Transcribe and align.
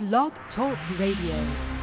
Blog 0.00 0.32
Talk 0.56 0.76
Radio. 0.98 1.73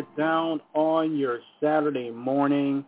It 0.00 0.16
down 0.16 0.60
on 0.74 1.16
your 1.16 1.40
Saturday 1.62 2.10
morning. 2.10 2.84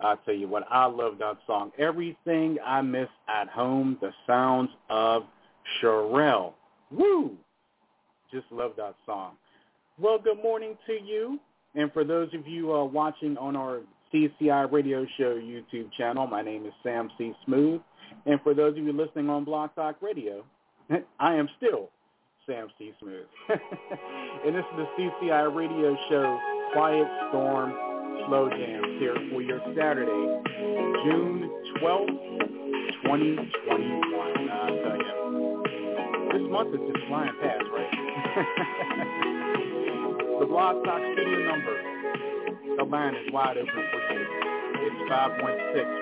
I'll 0.00 0.18
tell 0.18 0.34
you 0.34 0.48
what, 0.48 0.64
I 0.70 0.86
love 0.86 1.18
that 1.20 1.38
song. 1.46 1.70
Everything 1.78 2.58
I 2.64 2.82
Miss 2.82 3.08
at 3.28 3.48
Home, 3.48 3.96
the 4.00 4.10
sounds 4.26 4.68
of 4.90 5.22
Cherrelle. 5.80 6.54
Woo! 6.90 7.36
Just 8.32 8.46
love 8.50 8.72
that 8.76 8.96
song. 9.06 9.36
Well, 9.98 10.18
good 10.18 10.42
morning 10.42 10.76
to 10.86 10.92
you. 10.92 11.38
And 11.74 11.92
for 11.92 12.04
those 12.04 12.28
of 12.34 12.46
you 12.46 12.74
uh, 12.74 12.84
watching 12.84 13.36
on 13.38 13.54
our 13.54 13.80
CCI 14.12 14.70
Radio 14.72 15.06
Show 15.16 15.36
YouTube 15.36 15.92
channel, 15.96 16.26
my 16.26 16.42
name 16.42 16.66
is 16.66 16.72
Sam 16.82 17.08
C. 17.16 17.32
Smooth. 17.44 17.80
And 18.26 18.40
for 18.42 18.54
those 18.54 18.76
of 18.76 18.84
you 18.84 18.92
listening 18.92 19.30
on 19.30 19.44
Blog 19.44 19.70
Talk 19.76 19.96
Radio, 20.02 20.44
I 21.20 21.34
am 21.34 21.48
still 21.56 21.90
Sam 22.46 22.68
C. 22.78 22.92
Smooth. 23.00 23.26
and 23.48 24.54
this 24.54 24.64
is 24.64 24.76
the 24.76 24.86
CCI 24.98 25.54
Radio 25.54 25.96
Show 26.10 26.55
Quiet 26.72 27.06
Storm 27.28 27.72
Slow 28.26 28.48
Jams 28.50 28.98
here 28.98 29.14
for 29.30 29.40
your 29.42 29.60
Saturday, 29.76 30.40
June 31.04 31.48
12th, 31.80 32.08
2021. 33.04 34.48
I'll 34.50 34.76
tell 34.82 34.96
you, 34.96 35.04
this 36.32 36.42
month 36.50 36.74
is 36.74 36.80
just 36.92 37.06
flying 37.08 37.36
past, 37.40 37.64
right? 37.72 37.90
the 40.40 40.46
Blog 40.46 40.84
Talk 40.84 41.00
studio 41.14 41.38
number, 41.46 41.76
the 42.76 42.84
line 42.84 43.14
is 43.14 43.32
wide 43.32 43.56
open 43.58 43.72
for 43.72 44.12
you. 44.12 44.26
It's 44.86 45.00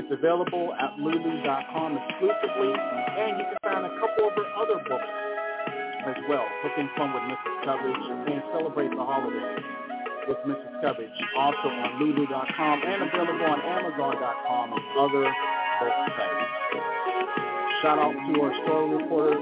It's 0.00 0.08
available 0.08 0.72
at 0.72 0.96
lulu.com 0.96 1.98
exclusively, 2.08 2.72
and 2.72 3.36
you 3.36 3.44
can 3.52 3.60
find 3.68 3.84
a 3.84 3.92
couple 4.00 4.24
of 4.24 4.32
her 4.40 4.48
other 4.56 4.80
books 4.88 5.12
as 6.08 6.16
well, 6.24 6.46
Cooking 6.64 6.88
Fun 6.96 7.12
with 7.12 7.36
Mrs. 7.36 7.64
Coverage 7.68 8.32
and 8.32 8.42
Celebrate 8.56 8.96
the 8.96 9.04
Holidays 9.04 9.60
with 10.24 10.38
Mrs. 10.48 10.72
Coverage, 10.80 11.12
also 11.36 11.68
on 11.68 12.00
lulu.com 12.00 12.80
and 12.80 13.02
available 13.12 13.44
on 13.44 13.60
amazon.com 13.60 14.72
and 14.72 14.84
other 14.96 15.28
book 15.28 15.94
sites. 16.16 17.09
Shout 17.82 17.96
out 17.98 18.12
to 18.12 18.40
our 18.44 18.52
story 18.60 18.92
reporter, 18.92 19.40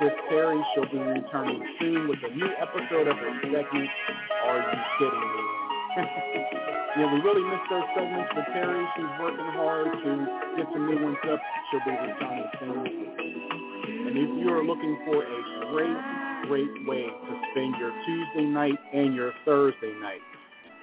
sis 0.00 0.16
Terry. 0.32 0.56
She'll 0.72 0.88
be 0.88 0.96
returning 0.96 1.60
soon 1.78 2.08
with 2.08 2.16
a 2.24 2.32
new 2.34 2.48
episode 2.56 3.08
of 3.08 3.16
her 3.18 3.32
segment, 3.44 3.90
Are 4.48 4.56
You 4.56 4.80
Kidding 4.96 5.20
Me? 5.20 5.44
yeah, 6.96 7.12
we 7.12 7.20
really 7.20 7.44
missed 7.44 7.68
those 7.68 7.84
segments, 7.92 8.32
but 8.34 8.44
Terry, 8.56 8.80
she's 8.96 9.12
working 9.20 9.52
hard 9.52 9.84
to 9.84 10.10
get 10.56 10.64
some 10.72 10.88
new 10.88 10.96
ones 11.04 11.20
up. 11.28 11.40
She'll 11.68 11.84
be 11.84 11.92
returning 11.92 12.48
soon. 12.56 12.86
And 14.08 14.16
if 14.16 14.30
you 14.40 14.48
are 14.56 14.64
looking 14.64 14.96
for 15.04 15.20
a 15.20 15.40
great, 15.76 16.48
great 16.48 16.88
way 16.88 17.04
to 17.04 17.32
spend 17.52 17.76
your 17.76 17.92
Tuesday 18.06 18.48
night 18.48 18.80
and 18.94 19.14
your 19.14 19.32
Thursday 19.44 19.92
night, 20.00 20.24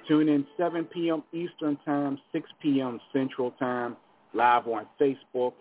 tune 0.08 0.30
in 0.30 0.46
7 0.58 0.86
p.m. 0.86 1.24
Eastern 1.34 1.78
Time, 1.84 2.20
6 2.32 2.48
p.m. 2.62 3.00
Central 3.12 3.50
Time, 3.58 3.98
live 4.36 4.68
on 4.68 4.86
Facebook 5.02 5.54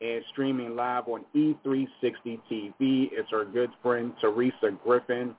and 0.00 0.24
streaming 0.32 0.76
live 0.76 1.08
on 1.08 1.24
E360 1.34 2.40
TV. 2.50 3.08
It's 3.12 3.28
our 3.32 3.44
good 3.44 3.70
friend 3.82 4.12
Teresa 4.20 4.70
Griffin 4.82 5.34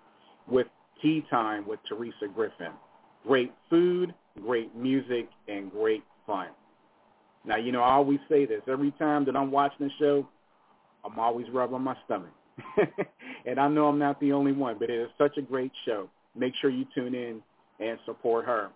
with 0.48 0.68
Tea 1.02 1.26
Time 1.30 1.68
with 1.68 1.80
Teresa 1.88 2.28
Griffin. 2.34 2.72
Great 3.26 3.52
food, 3.70 4.14
great 4.42 4.76
music, 4.76 5.30
and 5.48 5.72
great 5.72 6.04
fun. 6.28 6.50
Now, 7.46 7.58
you 7.58 7.72
know, 7.72 7.82
I 7.82 7.94
always 7.94 8.20
say 8.30 8.46
this. 8.46 8.62
Every 8.68 8.92
time 8.92 9.26
that 9.26 9.36
I'm 9.36 9.52
watching 9.52 9.88
the 9.88 9.94
show, 10.00 10.28
I'm 11.04 11.18
always 11.18 11.48
rubbing 11.52 11.82
my 11.82 11.96
stomach. 12.06 12.32
and 13.46 13.60
I 13.60 13.68
know 13.68 13.88
I'm 13.88 13.98
not 13.98 14.20
the 14.20 14.32
only 14.34 14.52
one, 14.52 14.78
but 14.80 14.90
it 14.90 15.00
is 15.00 15.10
such 15.18 15.38
a 15.38 15.42
great 15.42 15.72
show. 15.86 16.10
Make 16.36 16.54
sure 16.62 16.70
you 16.70 16.86
tune 16.94 17.16
in 17.16 17.42
and 17.80 17.98
support 18.06 18.46
her. 18.46 18.70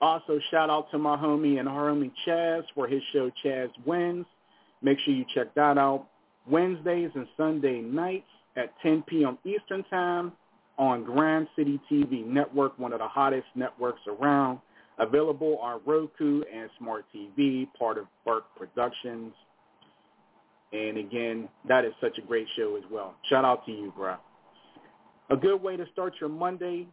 Also, 0.00 0.38
shout 0.50 0.68
out 0.68 0.90
to 0.90 0.98
my 0.98 1.16
homie 1.16 1.58
and 1.58 1.68
homie 1.68 2.12
Chaz 2.26 2.64
for 2.74 2.86
his 2.86 3.02
show 3.12 3.30
Chaz 3.42 3.70
Wins. 3.86 4.26
Make 4.84 4.98
sure 5.00 5.14
you 5.14 5.24
check 5.34 5.54
that 5.54 5.78
out. 5.78 6.06
Wednesdays 6.48 7.10
and 7.14 7.26
Sunday 7.38 7.80
nights 7.80 8.28
at 8.54 8.74
10 8.82 9.02
p.m. 9.08 9.38
Eastern 9.44 9.82
Time 9.84 10.30
on 10.78 11.04
Grand 11.04 11.48
City 11.56 11.80
TV 11.90 12.24
Network, 12.24 12.78
one 12.78 12.92
of 12.92 12.98
the 12.98 13.08
hottest 13.08 13.46
networks 13.54 14.02
around. 14.06 14.58
Available 14.98 15.58
on 15.58 15.80
Roku 15.86 16.42
and 16.54 16.68
Smart 16.78 17.06
TV, 17.14 17.66
part 17.78 17.96
of 17.96 18.06
Burke 18.26 18.44
Productions. 18.56 19.32
And 20.72 20.98
again, 20.98 21.48
that 21.66 21.84
is 21.84 21.92
such 22.00 22.18
a 22.18 22.20
great 22.20 22.46
show 22.54 22.76
as 22.76 22.84
well. 22.92 23.14
Shout 23.30 23.44
out 23.44 23.64
to 23.66 23.72
you, 23.72 23.92
bro. 23.96 24.16
A 25.30 25.36
good 25.36 25.62
way 25.62 25.76
to 25.78 25.86
start 25.92 26.12
your 26.20 26.28
Monday 26.28 26.86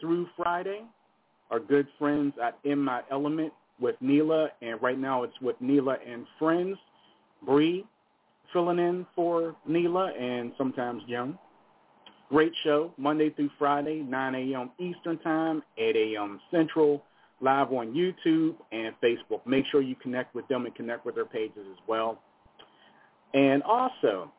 through 0.00 0.28
Friday 0.36 0.82
are 1.50 1.58
good 1.58 1.88
friends 1.98 2.34
at 2.42 2.58
In 2.64 2.78
My 2.78 3.02
Element 3.10 3.52
with 3.80 3.96
Neela, 4.00 4.50
and 4.62 4.80
right 4.80 4.98
now 4.98 5.24
it's 5.24 5.38
with 5.42 5.56
Neela 5.60 5.96
and 6.06 6.24
Friends. 6.38 6.78
Bree 7.44 7.84
filling 8.52 8.78
in 8.78 9.06
for 9.14 9.54
Neela 9.66 10.12
and 10.18 10.52
sometimes 10.56 11.02
Young. 11.06 11.38
Great 12.28 12.52
show, 12.62 12.92
Monday 12.98 13.30
through 13.30 13.50
Friday, 13.58 14.00
9 14.00 14.34
a.m. 14.34 14.70
Eastern 14.78 15.18
Time, 15.18 15.62
8 15.78 15.96
a.m. 15.96 16.38
Central, 16.50 17.02
live 17.40 17.72
on 17.72 17.94
YouTube 17.94 18.56
and 18.70 18.94
Facebook. 19.02 19.46
Make 19.46 19.64
sure 19.70 19.80
you 19.80 19.96
connect 19.96 20.34
with 20.34 20.46
them 20.48 20.66
and 20.66 20.74
connect 20.74 21.06
with 21.06 21.14
their 21.14 21.24
pages 21.24 21.64
as 21.70 21.78
well. 21.86 22.20
And 23.32 23.62
also, 23.62 24.30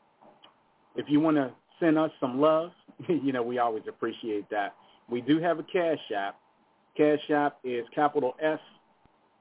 if 0.95 1.05
you 1.09 1.19
want 1.19 1.37
to 1.37 1.51
send 1.79 1.97
us 1.97 2.11
some 2.19 2.39
love, 2.39 2.71
you 3.07 3.31
know, 3.31 3.41
we 3.41 3.57
always 3.57 3.83
appreciate 3.87 4.49
that. 4.51 4.75
We 5.09 5.21
do 5.21 5.39
have 5.39 5.57
a 5.57 5.63
Cash 5.63 6.11
App. 6.15 6.37
Cash 6.95 7.31
App 7.31 7.57
is 7.63 7.85
capital 7.95 8.35
S 8.41 8.59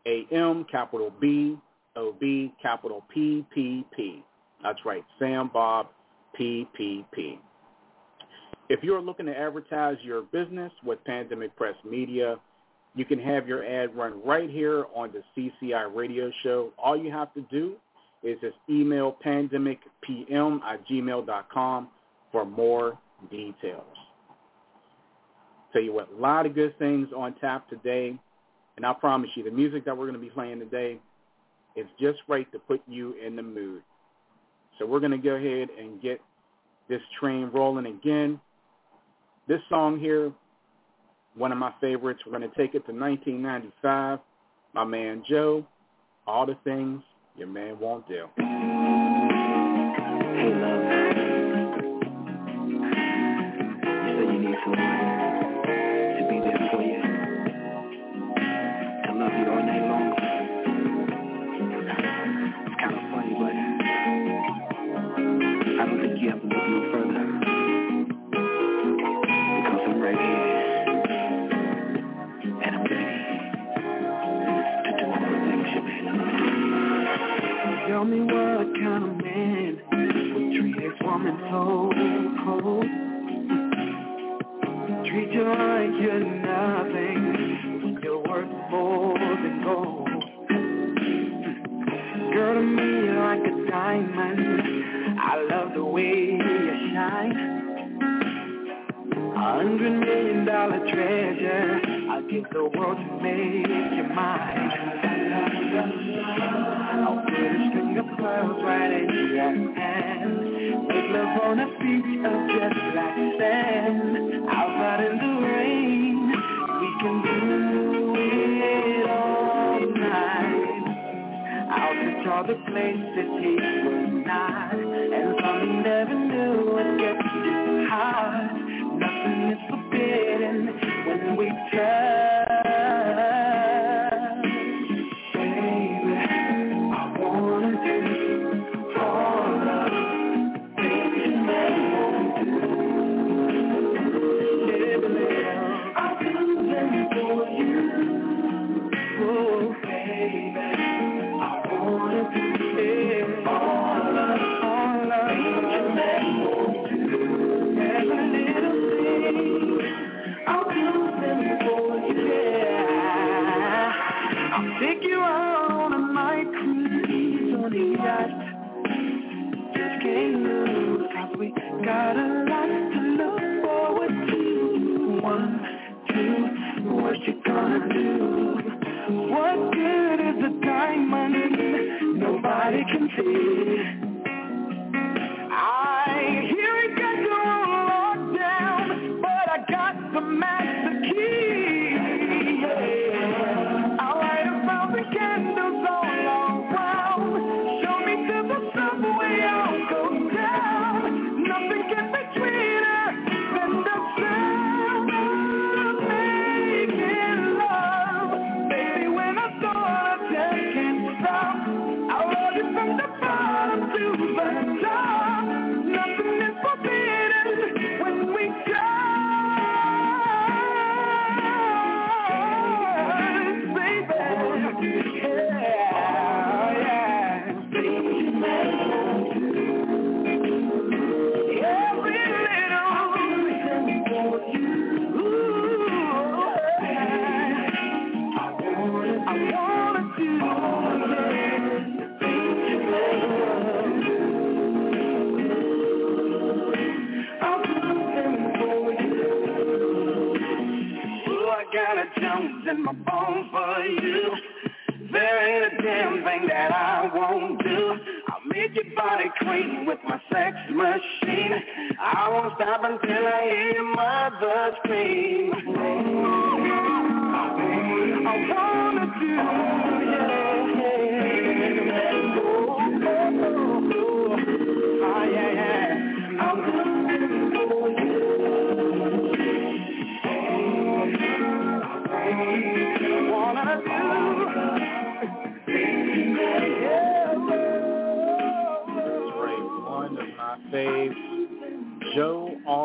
A 0.06 0.26
M, 0.32 0.64
capital 0.70 1.12
B 1.20 1.58
O 1.96 2.14
B, 2.18 2.52
capital 2.60 3.04
P 3.12 3.44
P 3.54 3.84
P. 3.96 4.22
That's 4.62 4.78
right, 4.84 5.04
Sam 5.18 5.50
Bob 5.52 5.88
P 6.36 6.66
P 6.76 7.04
P. 7.14 7.38
If 8.68 8.80
you're 8.82 9.00
looking 9.00 9.26
to 9.26 9.36
advertise 9.36 9.96
your 10.02 10.22
business 10.22 10.72
with 10.84 11.02
Pandemic 11.04 11.56
Press 11.56 11.74
Media, 11.88 12.36
you 12.94 13.04
can 13.04 13.18
have 13.18 13.48
your 13.48 13.64
ad 13.64 13.96
run 13.96 14.20
right 14.24 14.50
here 14.50 14.86
on 14.94 15.12
the 15.12 15.22
CCI 15.62 15.94
radio 15.94 16.30
show. 16.42 16.70
All 16.82 16.96
you 16.96 17.10
have 17.10 17.32
to 17.34 17.42
do 17.50 17.76
is 18.22 18.36
just 18.40 18.56
email 18.68 19.16
pandemicpm 19.24 20.60
at 20.62 20.86
gmail.com 20.88 21.88
for 22.32 22.44
more 22.44 22.98
details. 23.30 23.84
Tell 25.72 25.82
you 25.82 25.92
what, 25.92 26.08
a 26.12 26.20
lot 26.20 26.46
of 26.46 26.54
good 26.54 26.78
things 26.78 27.08
on 27.16 27.34
tap 27.40 27.68
today. 27.68 28.18
And 28.76 28.86
I 28.86 28.92
promise 28.94 29.30
you, 29.34 29.44
the 29.44 29.50
music 29.50 29.84
that 29.84 29.96
we're 29.96 30.06
going 30.06 30.20
to 30.20 30.24
be 30.24 30.30
playing 30.30 30.60
today 30.60 30.98
is 31.78 31.86
just 32.00 32.18
right 32.28 32.50
to 32.52 32.58
put 32.58 32.80
you 32.86 33.14
in 33.24 33.36
the 33.36 33.42
mood. 33.42 33.82
So 34.78 34.86
we're 34.86 35.00
going 35.00 35.12
to 35.12 35.18
go 35.18 35.34
ahead 35.34 35.68
and 35.78 36.00
get 36.00 36.20
this 36.88 37.00
train 37.20 37.50
rolling 37.52 37.86
again. 37.86 38.40
This 39.46 39.60
song 39.68 39.98
here, 39.98 40.32
one 41.34 41.52
of 41.52 41.58
my 41.58 41.72
favorites. 41.80 42.20
We're 42.26 42.38
going 42.38 42.48
to 42.48 42.56
take 42.56 42.74
it 42.74 42.86
to 42.86 42.92
1995. 42.92 44.18
My 44.74 44.84
man 44.84 45.22
Joe, 45.28 45.66
All 46.26 46.46
the 46.46 46.56
Things 46.64 47.02
Your 47.36 47.48
Man 47.48 47.78
Won't 47.80 48.06
Do. 48.08 48.26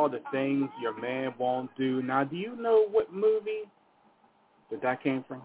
All 0.03 0.09
the 0.09 0.19
things 0.31 0.69
your 0.81 0.99
man 0.99 1.33
won't 1.37 1.69
do. 1.77 2.01
Now, 2.01 2.25
do 2.25 2.35
you 2.35 2.55
know 2.57 2.87
what 2.91 3.13
movie 3.13 3.63
that 4.69 4.81
that 4.81 5.01
came 5.01 5.23
from? 5.27 5.41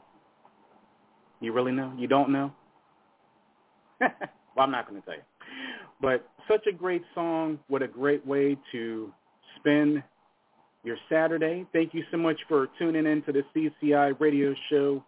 You 1.41 1.53
really 1.53 1.71
know? 1.71 1.93
You 1.97 2.09
don't 2.09 2.33
know? 2.33 2.53
well, 4.01 4.11
I'm 4.59 4.73
not 4.73 4.89
going 4.89 5.01
to 5.01 5.07
tell 5.07 5.15
you. 5.15 5.23
But 6.01 6.29
such 6.49 6.67
a 6.67 6.73
great 6.73 7.03
song. 7.15 7.61
What 7.69 7.83
a 7.83 7.89
great 7.89 8.27
way 8.27 8.57
to 8.73 9.13
spend 9.59 10.03
your 10.83 10.97
Saturday. 11.09 11.65
Thank 11.73 11.95
you 11.95 12.03
so 12.11 12.17
much 12.17 12.39
for 12.49 12.69
tuning 12.79 13.07
in 13.07 13.23
to 13.23 13.33
the 13.33 13.43
CCI 13.55 14.19
radio 14.19 14.55
show, 14.71 15.05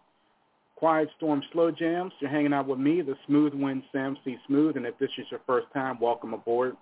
Quiet 0.75 1.09
Storm 1.17 1.41
Slow 1.51 1.71
Jams. 1.71 2.13
You're 2.21 2.31
hanging 2.31 2.53
out 2.53 2.67
with 2.67 2.79
me, 2.79 3.01
the 3.01 3.15
Smooth 3.27 3.53
Wind 3.53 3.83
Sam 3.91 4.15
C. 4.23 4.37
Smooth, 4.47 4.77
and 4.77 4.85
if 4.85 4.97
this 4.97 5.09
is 5.17 5.25
your 5.29 5.41
first 5.45 5.67
time, 5.73 5.99
welcome 5.99 6.33
aboard. 6.33 6.77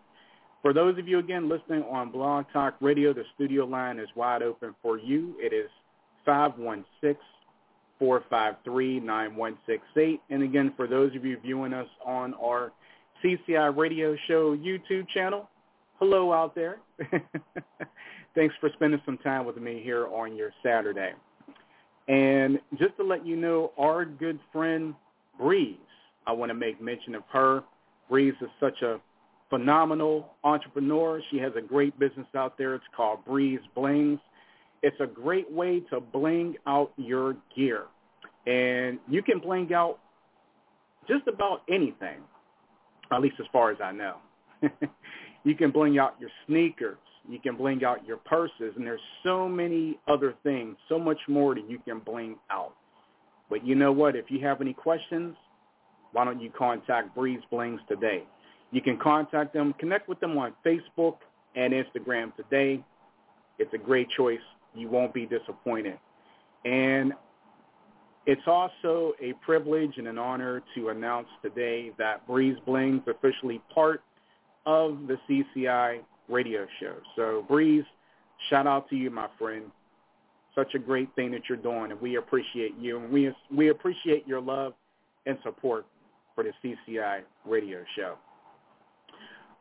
For 0.61 0.73
those 0.73 0.97
of 0.97 1.07
you, 1.07 1.19
again, 1.19 1.47
listening 1.47 1.83
on 1.83 2.11
Blog 2.11 2.45
Talk 2.51 2.75
Radio, 2.81 3.13
the 3.13 3.23
studio 3.35 3.63
line 3.65 3.97
is 3.97 4.09
wide 4.15 4.43
open 4.43 4.75
for 4.81 4.97
you. 4.97 5.35
It 5.39 5.53
is 5.53 5.69
516-453-9168. 8.01 10.19
And 10.29 10.43
again, 10.43 10.73
for 10.75 10.85
those 10.85 11.15
of 11.15 11.23
you 11.23 11.39
viewing 11.39 11.73
us 11.73 11.87
on 12.05 12.33
our 12.33 12.73
CCI 13.23 13.77
radio 13.77 14.17
show 14.27 14.53
YouTube 14.55 15.07
channel, 15.13 15.49
hello 15.97 16.33
out 16.33 16.55
there. 16.55 16.79
Thanks 18.35 18.53
for 18.59 18.69
spending 18.73 19.01
some 19.05 19.17
time 19.19 19.45
with 19.45 19.55
me 19.57 19.81
here 19.81 20.07
on 20.07 20.35
your 20.35 20.51
Saturday. 20.61 21.13
And 22.09 22.59
just 22.77 22.97
to 22.97 23.03
let 23.03 23.25
you 23.25 23.37
know, 23.37 23.71
our 23.77 24.03
good 24.03 24.39
friend 24.51 24.93
Breeze, 25.39 25.77
I 26.27 26.33
want 26.33 26.49
to 26.49 26.53
make 26.53 26.81
mention 26.81 27.15
of 27.15 27.23
her. 27.31 27.63
Breeze 28.09 28.33
is 28.41 28.49
such 28.59 28.81
a 28.81 28.99
phenomenal 29.49 30.33
entrepreneur. 30.43 31.21
She 31.31 31.37
has 31.37 31.51
a 31.57 31.61
great 31.61 31.97
business 31.99 32.27
out 32.35 32.57
there. 32.57 32.75
It's 32.75 32.85
called 32.95 33.25
Breeze 33.25 33.59
Blings. 33.75 34.19
It's 34.81 34.99
a 34.99 35.07
great 35.07 35.51
way 35.51 35.81
to 35.89 35.99
bling 35.99 36.55
out 36.67 36.91
your 36.97 37.35
gear. 37.55 37.85
And 38.47 38.99
you 39.09 39.21
can 39.21 39.39
bling 39.39 39.73
out 39.73 39.99
just 41.07 41.27
about 41.27 41.61
anything, 41.69 42.19
at 43.11 43.21
least 43.21 43.35
as 43.39 43.45
far 43.51 43.71
as 43.71 43.77
I 43.83 43.91
know. 43.91 44.17
you 45.43 45.55
can 45.55 45.71
bling 45.71 45.99
out 45.99 46.15
your 46.19 46.29
sneakers. 46.47 46.97
You 47.27 47.39
can 47.39 47.57
bling 47.57 47.83
out 47.83 48.05
your 48.05 48.17
purses. 48.17 48.73
And 48.75 48.85
there's 48.85 49.01
so 49.23 49.47
many 49.47 49.99
other 50.07 50.35
things, 50.43 50.77
so 50.87 50.97
much 50.97 51.19
more 51.27 51.55
that 51.55 51.69
you 51.69 51.79
can 51.79 51.99
bling 51.99 52.35
out. 52.49 52.73
But 53.49 53.65
you 53.65 53.75
know 53.75 53.91
what? 53.91 54.15
If 54.15 54.25
you 54.29 54.39
have 54.45 54.61
any 54.61 54.73
questions, 54.73 55.35
why 56.11 56.25
don't 56.25 56.41
you 56.41 56.51
contact 56.57 57.15
Breeze 57.15 57.41
Blings 57.51 57.81
today? 57.87 58.23
You 58.71 58.81
can 58.81 58.97
contact 58.97 59.53
them, 59.53 59.73
connect 59.79 60.07
with 60.07 60.19
them 60.19 60.37
on 60.37 60.53
Facebook 60.65 61.17
and 61.55 61.73
Instagram 61.73 62.35
today. 62.35 62.83
It's 63.57 63.73
a 63.73 63.77
great 63.77 64.07
choice. 64.15 64.39
You 64.75 64.89
won't 64.89 65.13
be 65.13 65.25
disappointed. 65.25 65.97
And 66.65 67.13
it's 68.25 68.41
also 68.45 69.13
a 69.21 69.33
privilege 69.43 69.93
and 69.97 70.07
an 70.07 70.17
honor 70.19 70.61
to 70.75 70.89
announce 70.89 71.27
today 71.41 71.91
that 71.97 72.27
Breeze 72.27 72.57
Blings 72.65 73.01
officially 73.07 73.61
part 73.73 74.01
of 74.65 74.99
the 75.07 75.17
CCI 75.27 76.01
radio 76.27 76.67
show. 76.79 76.95
So 77.15 77.43
Breeze, 77.47 77.85
shout 78.49 78.67
out 78.67 78.87
to 78.89 78.95
you, 78.95 79.09
my 79.09 79.27
friend. 79.39 79.65
such 80.55 80.75
a 80.75 80.79
great 80.79 81.09
thing 81.15 81.31
that 81.31 81.41
you're 81.47 81.57
doing, 81.57 81.91
and 81.91 82.01
we 82.01 82.17
appreciate 82.17 82.75
you, 82.79 82.99
and 82.99 83.11
we 83.11 83.33
we 83.55 83.69
appreciate 83.69 84.27
your 84.27 84.41
love 84.41 84.73
and 85.25 85.37
support 85.43 85.85
for 86.35 86.43
the 86.43 86.51
CCI 86.63 87.21
radio 87.45 87.83
show. 87.95 88.15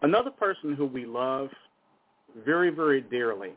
Another 0.03 0.31
person 0.31 0.75
who 0.75 0.87
we 0.87 1.07
love 1.07 1.49
very, 2.45 2.71
very 2.71 3.01
dearly 3.01 3.53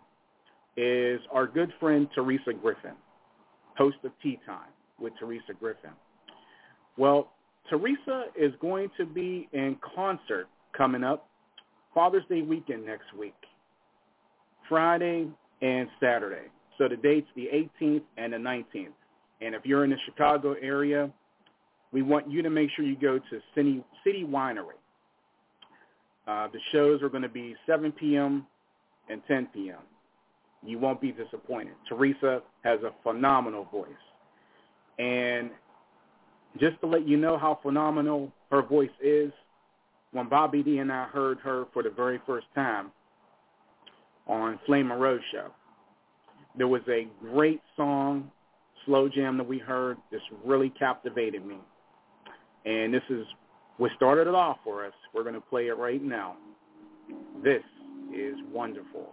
is 0.75 1.19
our 1.31 1.45
good 1.45 1.71
friend 1.79 2.07
Teresa 2.15 2.53
Griffin, 2.53 2.95
host 3.77 3.97
of 4.03 4.11
Tea 4.23 4.39
Time 4.45 4.69
with 4.99 5.13
Teresa 5.19 5.53
Griffin. 5.59 5.91
Well, 6.97 7.31
Teresa 7.69 8.25
is 8.35 8.53
going 8.59 8.89
to 8.97 9.05
be 9.05 9.47
in 9.53 9.77
concert 9.95 10.47
coming 10.75 11.03
up 11.03 11.27
Father's 11.93 12.23
Day 12.29 12.41
weekend 12.41 12.85
next 12.85 13.13
week, 13.17 13.35
Friday 14.67 15.27
and 15.61 15.87
Saturday. 15.99 16.47
So 16.77 16.87
the 16.87 16.95
date's 16.95 17.27
the 17.35 17.49
18th 17.81 18.01
and 18.17 18.33
the 18.33 18.37
19th. 18.37 18.87
And 19.41 19.53
if 19.53 19.65
you're 19.65 19.83
in 19.83 19.91
the 19.91 19.97
Chicago 20.05 20.55
area, 20.61 21.11
we 21.91 22.01
want 22.01 22.31
you 22.31 22.41
to 22.41 22.49
make 22.49 22.69
sure 22.75 22.85
you 22.85 22.95
go 22.95 23.19
to 23.19 23.39
City, 23.53 23.83
City 24.03 24.25
Winery. 24.27 24.80
Uh, 26.27 26.47
the 26.47 26.59
shows 26.71 27.01
are 27.01 27.09
going 27.09 27.23
to 27.23 27.29
be 27.29 27.55
7 27.65 27.91
p.m. 27.91 28.45
and 29.09 29.21
10 29.27 29.47
p.m. 29.53 29.79
You 30.63 30.77
won't 30.77 31.01
be 31.01 31.11
disappointed. 31.11 31.73
Teresa 31.89 32.41
has 32.63 32.79
a 32.83 32.91
phenomenal 33.03 33.65
voice. 33.65 33.89
And 34.99 35.49
just 36.59 36.79
to 36.81 36.87
let 36.87 37.07
you 37.07 37.17
know 37.17 37.37
how 37.37 37.59
phenomenal 37.63 38.31
her 38.51 38.61
voice 38.61 38.89
is, 39.03 39.31
when 40.11 40.29
Bobby 40.29 40.61
D 40.61 40.77
and 40.77 40.91
I 40.91 41.05
heard 41.05 41.39
her 41.39 41.65
for 41.73 41.81
the 41.81 41.89
very 41.89 42.19
first 42.27 42.47
time 42.53 42.91
on 44.27 44.59
Flame 44.65 44.91
and 44.91 45.01
Rose 45.01 45.21
show, 45.31 45.47
there 46.57 46.67
was 46.67 46.81
a 46.89 47.07
great 47.21 47.61
song, 47.77 48.29
slow 48.85 49.07
jam 49.07 49.37
that 49.37 49.47
we 49.47 49.57
heard. 49.57 49.97
This 50.11 50.21
really 50.43 50.69
captivated 50.77 51.45
me. 51.45 51.57
And 52.65 52.93
this 52.93 53.03
is 53.09 53.25
what 53.81 53.89
started 53.95 54.27
it 54.27 54.35
off 54.35 54.57
for 54.63 54.85
us. 54.85 54.93
We're 55.11 55.23
going 55.23 55.33
to 55.33 55.41
play 55.41 55.69
it 55.69 55.75
right 55.75 56.03
now. 56.03 56.35
This 57.43 57.63
is 58.15 58.35
wonderful. 58.53 59.11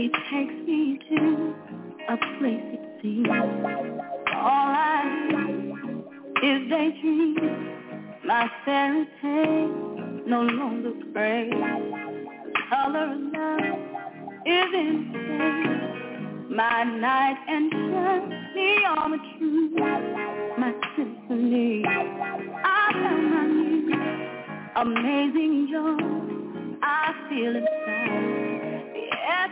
He 0.00 0.08
takes 0.08 0.54
me 0.66 0.98
to 1.10 1.54
a 2.08 2.16
place 2.38 2.68
it 2.72 2.80
seems 3.02 3.28
all 3.28 4.72
I 4.72 5.28
do 5.30 6.04
is 6.42 6.70
daydream. 6.70 7.36
My 8.24 8.50
fairy 8.64 9.06
tale 9.20 9.68
no 10.26 10.40
longer 10.40 10.92
gray. 11.12 11.50
The 11.50 12.52
color 12.70 13.12
of 13.12 13.20
love 13.34 13.60
is 14.46 14.70
insane. 14.72 16.56
My 16.56 16.84
night 16.84 17.36
and 17.46 17.70
shine 17.70 18.84
on 18.96 19.10
the 19.10 19.18
truth. 19.36 19.72
My 20.56 20.72
symphony, 20.96 21.84
I 21.84 22.92
found 22.94 23.30
my 23.34 23.42
muse. 23.48 23.94
Amazing 24.76 25.68
joy, 25.70 26.78
I 26.82 27.12
feel 27.28 27.54
inside. 27.54 28.29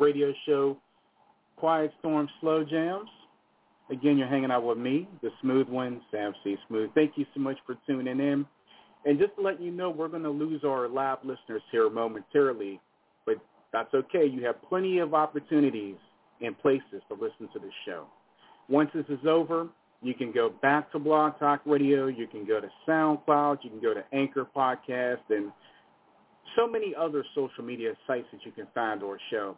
radio 0.00 0.32
show, 0.46 0.76
Quiet 1.56 1.92
Storm 2.00 2.28
Slow 2.40 2.64
Jams. 2.64 3.08
Again, 3.90 4.18
you're 4.18 4.28
hanging 4.28 4.50
out 4.50 4.64
with 4.64 4.78
me, 4.78 5.08
the 5.22 5.30
smooth 5.40 5.68
one, 5.68 6.00
Sam 6.10 6.32
C. 6.42 6.56
Smooth. 6.68 6.90
Thank 6.94 7.12
you 7.16 7.24
so 7.34 7.40
much 7.40 7.56
for 7.64 7.76
tuning 7.86 8.20
in. 8.20 8.44
And 9.04 9.18
just 9.18 9.36
to 9.36 9.42
let 9.42 9.60
you 9.60 9.70
know, 9.70 9.90
we're 9.90 10.08
going 10.08 10.24
to 10.24 10.30
lose 10.30 10.62
our 10.64 10.88
live 10.88 11.18
listeners 11.22 11.62
here 11.70 11.88
momentarily, 11.88 12.80
but 13.24 13.36
that's 13.72 13.94
okay. 13.94 14.26
You 14.26 14.44
have 14.44 14.56
plenty 14.68 14.98
of 14.98 15.14
opportunities 15.14 15.96
and 16.40 16.58
places 16.58 17.02
to 17.08 17.14
listen 17.14 17.48
to 17.52 17.60
the 17.60 17.70
show. 17.86 18.06
Once 18.68 18.90
this 18.92 19.04
is 19.08 19.24
over, 19.26 19.68
you 20.02 20.14
can 20.14 20.32
go 20.32 20.50
back 20.60 20.90
to 20.92 20.98
Blog 20.98 21.38
Talk 21.38 21.60
Radio. 21.64 22.06
You 22.06 22.26
can 22.26 22.44
go 22.46 22.60
to 22.60 22.68
SoundCloud. 22.88 23.58
You 23.62 23.70
can 23.70 23.80
go 23.80 23.94
to 23.94 24.04
Anchor 24.12 24.46
Podcast 24.54 25.20
and 25.30 25.52
so 26.54 26.66
many 26.66 26.94
other 26.96 27.24
social 27.34 27.64
media 27.64 27.92
sites 28.06 28.26
that 28.32 28.44
you 28.44 28.52
can 28.52 28.66
find 28.74 29.02
our 29.02 29.18
show. 29.30 29.56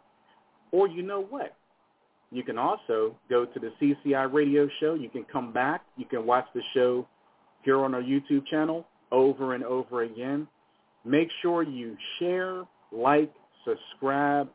Or 0.71 0.87
you 0.87 1.01
know 1.01 1.23
what? 1.23 1.55
You 2.31 2.43
can 2.43 2.57
also 2.57 3.15
go 3.29 3.45
to 3.45 3.59
the 3.59 3.71
CCI 3.81 4.31
radio 4.31 4.67
show. 4.79 4.93
You 4.93 5.09
can 5.09 5.25
come 5.31 5.51
back. 5.51 5.81
You 5.97 6.05
can 6.05 6.25
watch 6.25 6.45
the 6.53 6.61
show 6.73 7.07
here 7.63 7.79
on 7.83 7.95
our 7.95 8.01
YouTube 8.01 8.45
channel 8.47 8.85
over 9.11 9.55
and 9.55 9.63
over 9.63 10.03
again. 10.03 10.47
Make 11.05 11.29
sure 11.41 11.63
you 11.63 11.97
share, 12.19 12.63
like, 12.91 13.33
subscribe, 13.65 14.49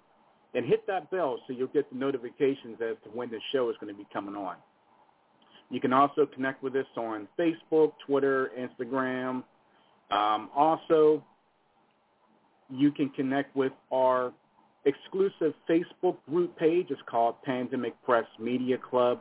and 0.54 0.64
hit 0.64 0.86
that 0.86 1.10
bell 1.10 1.38
so 1.46 1.52
you'll 1.52 1.68
get 1.68 1.90
the 1.90 1.98
notifications 1.98 2.78
as 2.80 2.96
to 3.04 3.10
when 3.10 3.30
the 3.30 3.40
show 3.52 3.70
is 3.70 3.76
going 3.80 3.92
to 3.92 3.98
be 3.98 4.06
coming 4.12 4.36
on. 4.36 4.56
You 5.70 5.80
can 5.80 5.92
also 5.92 6.26
connect 6.26 6.62
with 6.62 6.76
us 6.76 6.86
on 6.96 7.26
Facebook, 7.38 7.92
Twitter, 8.06 8.50
Instagram. 8.56 9.42
Um, 10.10 10.50
also, 10.54 11.24
you 12.70 12.90
can 12.90 13.10
connect 13.10 13.54
with 13.56 13.72
our 13.92 14.32
exclusive 14.84 15.54
Facebook 15.68 16.16
group 16.28 16.56
page. 16.58 16.86
It's 16.90 17.00
called 17.06 17.36
Pandemic 17.42 17.94
Press 18.04 18.26
Media 18.38 18.76
Club. 18.78 19.20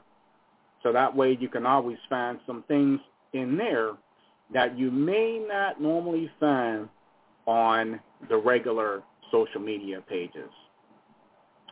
So 0.82 0.92
that 0.92 1.16
way 1.16 1.38
you 1.40 1.48
can 1.48 1.66
always 1.66 1.98
find 2.10 2.40
some 2.46 2.64
things 2.68 3.00
in 3.34 3.58
there 3.58 3.92
that 4.54 4.78
you 4.78 4.92
may 4.92 5.44
not 5.48 5.82
normally 5.82 6.30
find 6.40 6.90
on 7.46 8.00
the 8.30 8.38
regular 8.38 9.02
social 9.32 9.60
media 9.60 10.02
pages. 10.08 10.50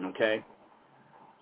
Okay? 0.01 0.43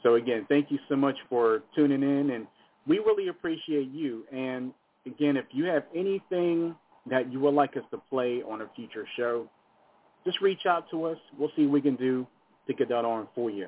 So 0.04 0.16
again, 0.16 0.46
thank 0.50 0.72
you 0.72 0.80
so 0.90 0.96
much 0.96 1.16
for 1.30 1.64
tuning 1.76 2.04
in 2.04 2.32
and 2.32 2.48
we 2.88 2.98
really 3.00 3.28
appreciate 3.28 3.92
you. 3.92 4.26
And 4.32 4.74
again, 5.06 5.38
if 5.38 5.46
you 5.52 5.66
have 5.66 5.84
anything 5.96 6.76
that 7.10 7.32
you 7.32 7.40
would 7.42 7.54
like 7.54 7.78
us 7.78 7.84
to 7.92 7.98
play 8.10 8.42
on 8.42 8.62
a 8.62 8.70
future 8.76 9.06
show, 9.16 9.48
just 10.26 10.42
reach 10.42 10.66
out 10.66 10.90
to 10.92 11.06
us. 11.06 11.18
We'll 11.38 11.52
see 11.56 11.66
what 11.66 11.74
we 11.74 11.82
can 11.82 11.96
do 11.96 12.28
to 12.68 12.74
get 12.74 12.90
that 12.90 13.06
on 13.06 13.28
for 13.34 13.50
you. 13.50 13.68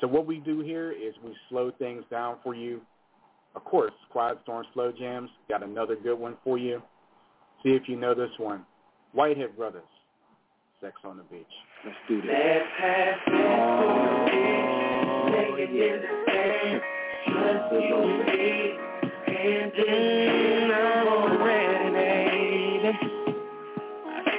So 0.00 0.08
what 0.08 0.26
we 0.26 0.38
do 0.38 0.60
here 0.60 0.90
is 0.90 1.14
we 1.24 1.34
slow 1.48 1.70
things 1.78 2.04
down 2.10 2.36
for 2.42 2.54
you. 2.54 2.80
Of 3.54 3.64
course, 3.64 3.92
Quiet 4.10 4.38
Storm 4.42 4.64
Slow 4.74 4.90
Jams 4.92 5.30
got 5.48 5.62
another 5.62 5.94
good 5.94 6.18
one 6.18 6.36
for 6.42 6.58
you. 6.58 6.82
See 7.62 7.70
if 7.70 7.88
you 7.88 7.96
know 7.96 8.14
this 8.14 8.30
one. 8.38 8.64
Whitehead 9.12 9.56
Brothers, 9.56 9.82
Sex 10.80 10.96
on 11.04 11.18
the 11.18 11.22
Beach. 11.24 11.46
Let's 11.84 11.96
do 12.08 12.20
this. 12.22 12.30
Let's 12.30 12.66
have 12.80 13.14
sex 13.14 13.30
on 13.30 14.24
the 14.24 14.30
beach. 14.30 14.72
Take 15.36 15.58
it 15.58 15.70
in 15.70 16.00
the 16.02 16.08
sand. 16.26 16.80
Just 17.26 17.72
your 17.88 18.06
feet. 18.26 18.74
And 19.28 19.72
then 19.76 20.70
I'm 20.72 21.01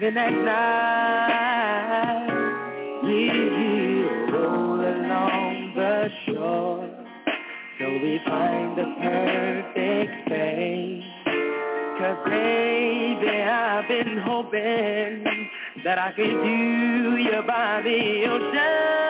even 0.00 0.16
at 0.16 0.32
night. 0.32 1.90
Yeah 3.04 3.50
along 4.80 5.74
the 5.74 6.08
shore 6.24 6.88
till 7.78 7.92
we 8.00 8.18
find 8.24 8.78
the 8.78 8.84
perfect 8.98 10.12
space. 10.26 11.04
Cause 11.98 12.16
baby, 12.30 13.42
I've 13.42 13.88
been 13.88 14.16
hoping 14.24 15.50
that 15.84 15.98
I 15.98 16.12
could 16.12 16.42
do 16.44 17.16
you 17.18 17.42
by 17.46 17.82
the 17.84 18.24
ocean. 18.26 19.00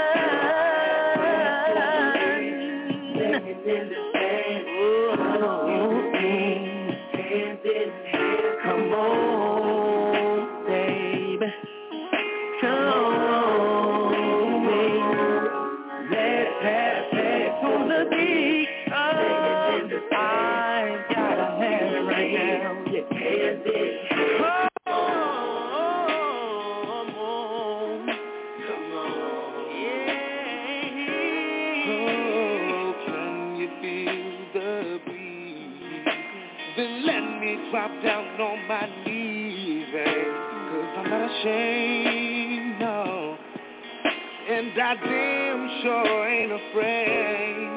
Come 8.62 8.92
on, 8.92 9.99
ashamed, 41.40 42.80
no. 42.80 43.38
And 44.48 44.72
I 44.80 44.94
damn 44.94 45.82
sure 45.82 46.28
ain't 46.28 46.52
afraid. 46.52 47.68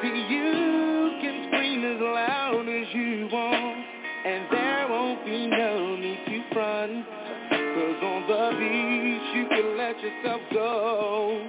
See, 0.00 0.34
you 0.34 1.18
can 1.20 1.48
scream 1.48 1.84
as 1.84 2.00
loud 2.00 2.68
as 2.68 2.94
you 2.94 3.28
want, 3.32 3.84
and 4.26 4.46
there 4.50 4.86
won't 4.88 5.24
be 5.24 5.46
no 5.48 5.96
need 5.96 6.20
to 6.26 6.54
front. 6.54 7.04
Cause 7.50 8.02
on 8.02 8.22
the 8.28 8.58
beach, 8.58 9.28
you 9.34 9.46
can 9.48 9.76
let 9.76 10.00
yourself 10.00 10.40
go, 10.52 11.48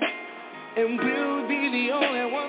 and 0.78 0.98
we'll 0.98 1.48
be 1.48 1.70
the 1.70 1.92
only 1.94 2.32
ones 2.32 2.49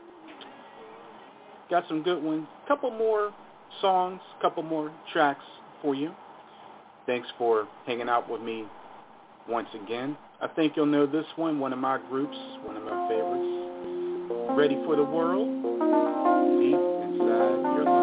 Got 1.71 1.87
some 1.87 2.03
good 2.03 2.21
ones. 2.21 2.45
Couple 2.67 2.91
more 2.91 3.33
songs, 3.79 4.19
couple 4.41 4.61
more 4.61 4.91
tracks 5.13 5.43
for 5.81 5.95
you. 5.95 6.11
Thanks 7.05 7.29
for 7.37 7.65
hanging 7.87 8.09
out 8.09 8.29
with 8.29 8.41
me 8.41 8.65
once 9.47 9.69
again. 9.81 10.17
I 10.41 10.47
think 10.47 10.73
you'll 10.75 10.85
know 10.85 11.05
this 11.05 11.25
one, 11.37 11.61
one 11.61 11.71
of 11.71 11.79
my 11.79 11.97
groups, 12.09 12.35
one 12.63 12.75
of 12.75 12.83
my 12.83 13.07
favorites. 13.07 14.57
Ready 14.57 14.75
for 14.85 14.97
the 14.97 15.03
world? 15.03 15.47
Deep 16.59 16.75
inside 16.75 17.75
your 17.75 17.85
life. 17.85 18.00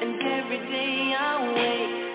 And 0.00 0.22
every 0.22 0.58
day 0.70 1.14
I 1.18 1.52
wake 1.54 2.10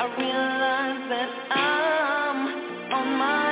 I 0.00 0.06
realize 0.18 1.02
that 1.10 1.30
I'm 1.50 2.92
on 2.94 3.18
my 3.18 3.47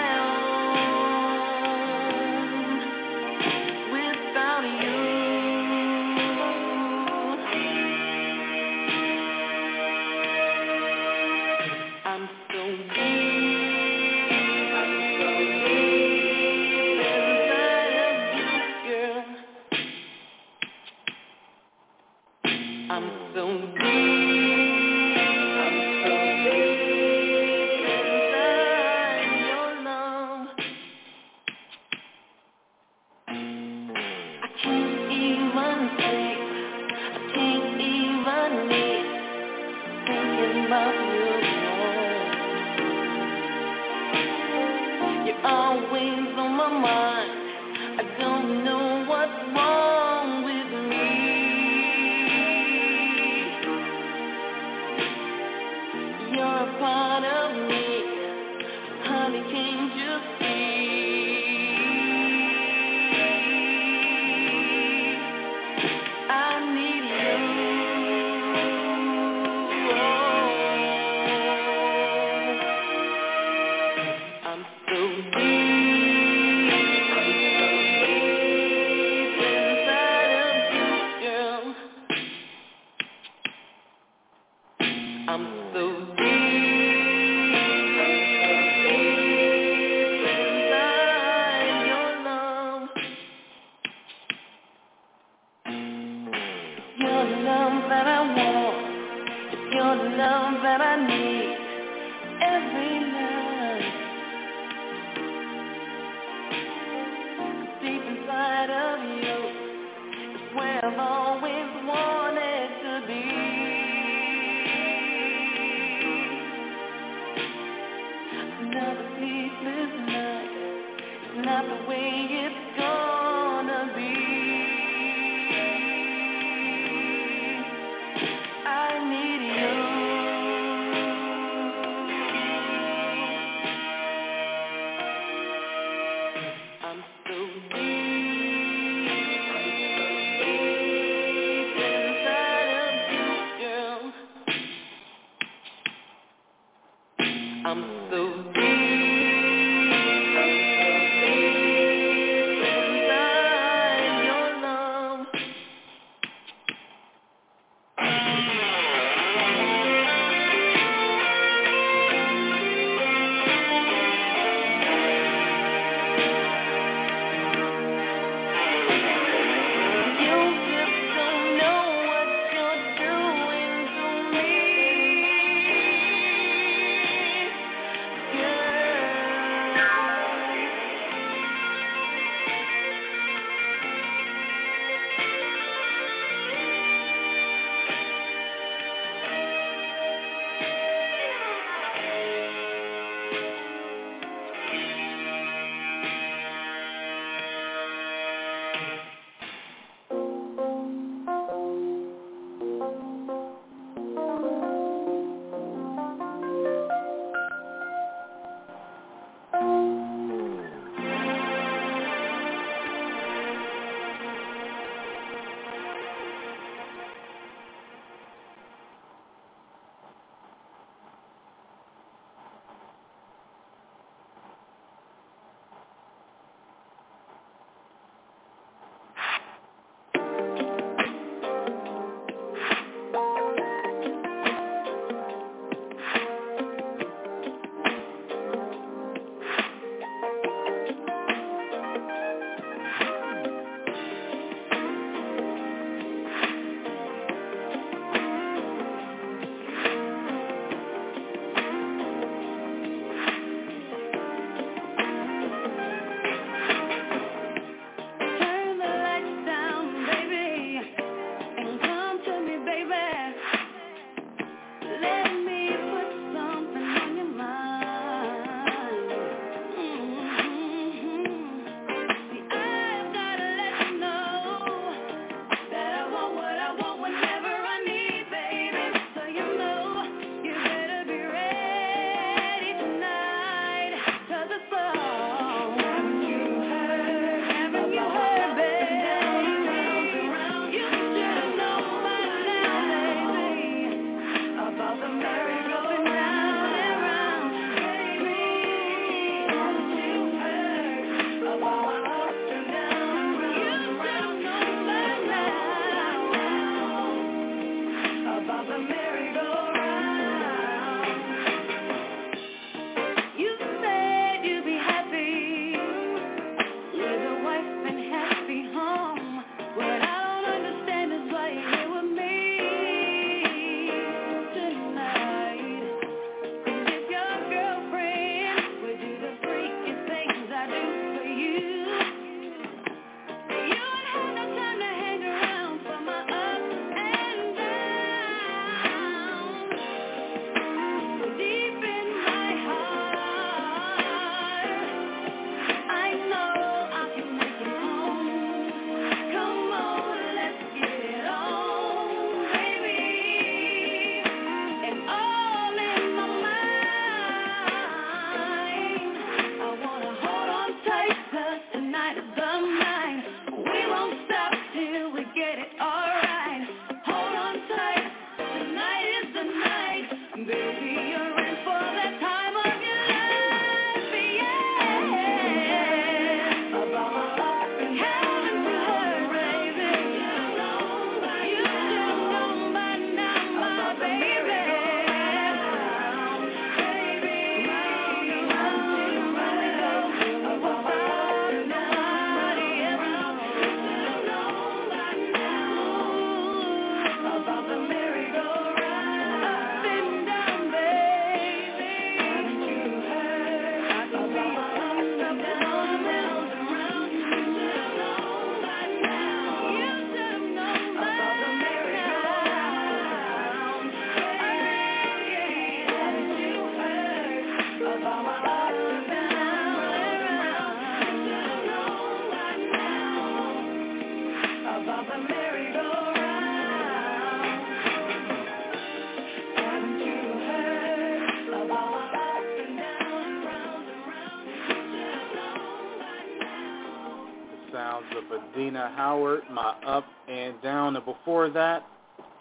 of 438.57 438.91
Howard, 438.93 439.43
My 439.53 439.75
Up 439.87 440.07
and 440.29 440.55
Down. 440.63 440.97
And 440.97 441.05
before 441.05 441.51
that, 441.51 441.87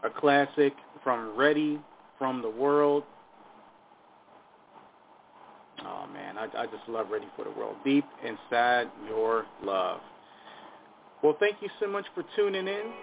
a 0.01 0.09
classic 0.09 0.71
from 1.03 1.35
Ready 1.37 1.77
for 2.17 2.41
the 2.41 2.49
World. 2.49 3.03
Oh 5.81 6.07
man, 6.13 6.37
I, 6.37 6.45
I 6.57 6.67
just 6.67 6.87
love 6.87 7.09
Ready 7.11 7.27
for 7.35 7.43
the 7.43 7.51
World. 7.51 7.75
Deep 7.83 8.05
inside 8.23 8.87
your 9.09 9.45
love. 9.61 9.99
Well, 11.21 11.35
thank 11.37 11.57
you 11.61 11.67
so 11.81 11.87
much 11.87 12.05
for 12.15 12.23
tuning 12.37 12.65
in 12.65 12.93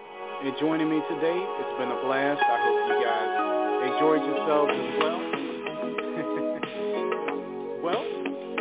and 0.43 0.53
joining 0.59 0.89
me 0.89 0.99
today. 1.07 1.37
It's 1.37 1.77
been 1.77 1.91
a 1.91 2.01
blast. 2.03 2.41
I 2.41 2.57
hope 2.65 2.87
you 2.89 2.95
guys 3.05 3.29
enjoyed 3.93 4.23
yourselves 4.25 4.73
as 4.73 4.97
well. 4.99 5.19
well, 7.83 8.03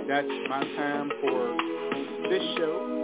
that's 0.07 0.29
my 0.51 0.63
time 0.77 1.11
for 1.23 1.57
this 2.29 2.43
show. 2.59 3.02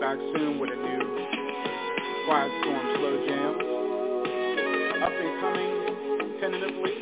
Back 0.00 0.18
soon 0.36 0.60
with 0.60 0.68
a 0.68 0.76
new 0.76 1.02
Quiet 2.28 2.52
Storm 2.60 2.84
Slow 3.00 3.16
Jam. 3.24 3.52
Up 5.00 5.08
and 5.08 5.32
coming 5.40 5.72
tentatively 6.36 6.92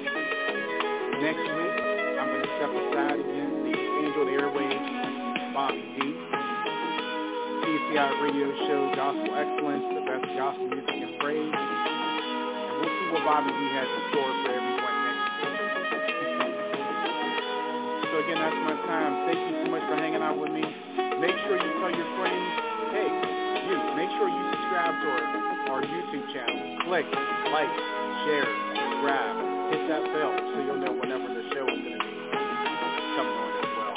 next 1.18 1.42
week. 1.42 1.74
I'm 2.22 2.28
going 2.30 2.46
to 2.46 2.52
step 2.54 2.70
aside 2.70 3.18
again. 3.18 3.50
The 3.66 3.74
Angel 3.74 4.30
Airwaves, 4.30 5.54
Bobby 5.54 5.82
D. 5.98 6.14
PCI 7.66 8.10
Radio 8.22 8.46
Show, 8.62 8.94
Gospel 8.94 9.34
Excellence, 9.42 9.86
the 9.90 10.02
best 10.06 10.30
gospel 10.38 10.70
music 10.70 10.94
and 10.94 11.18
praise. 11.18 11.50
And 11.50 12.78
we'll 12.78 12.94
see 12.94 13.08
what 13.10 13.26
Bobby 13.26 13.50
D 13.50 13.60
has 13.74 13.90
in 13.90 14.02
store 14.14 14.32
for 14.38 14.50
everyone 14.54 14.96
next 15.02 15.34
week. 15.42 15.58
so 18.06 18.14
again, 18.22 18.38
that's 18.38 18.60
my 18.70 18.78
time. 18.86 19.26
Thank 19.26 19.40
you 19.50 19.66
so 19.66 19.70
much 19.74 19.82
for 19.90 19.98
hanging 19.98 20.22
out 20.22 20.38
with 20.38 20.54
me. 20.54 20.62
Make 21.18 21.34
sure 21.42 21.58
you 21.58 21.70
tell 21.82 21.90
your 21.90 22.06
friends, 22.22 22.73
hey, 23.04 23.68
you, 23.68 23.76
make 23.96 24.10
sure 24.16 24.28
you 24.28 24.42
subscribe 24.52 24.94
to 25.00 25.06
our, 25.08 25.24
our 25.76 25.82
YouTube 25.82 26.24
channel. 26.32 26.56
Click, 26.88 27.06
like, 27.52 27.72
share, 28.24 28.48
subscribe, 28.72 29.36
hit 29.72 29.82
that 29.88 30.04
bell 30.12 30.32
so 30.32 30.56
you'll 30.64 30.80
know 30.80 30.92
whenever 30.92 31.28
the 31.28 31.44
show 31.52 31.64
is 31.68 31.80
going 31.84 31.98
to 31.98 32.04
be 32.04 32.14
coming 33.16 33.36
on 33.36 33.50
as 33.60 33.70
well. 33.76 33.94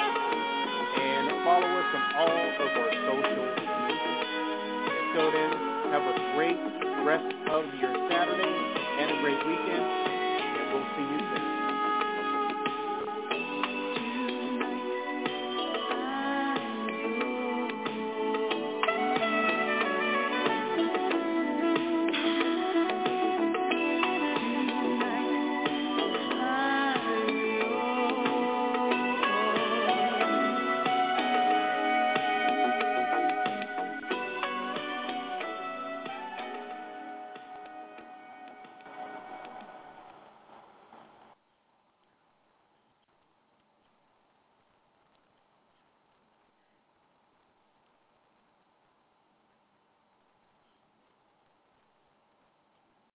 And 1.00 1.24
follow 1.44 1.68
us 1.68 1.90
on 1.96 2.04
all 2.20 2.32
of 2.32 2.70
our 2.76 2.90
social 3.08 3.48
media. 3.80 4.18
Until 5.08 5.32
then, 5.32 5.50
have 5.92 6.04
a 6.04 6.16
great 6.36 6.60
rest 7.04 7.32
of 7.48 7.64
your 7.80 7.94
Saturday 8.10 8.56
and 9.00 9.10
a 9.10 9.22
great 9.22 9.40
weekend. 9.46 10.07